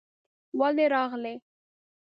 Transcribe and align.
ولې 0.59 0.85
راغلې؟ 0.93 1.33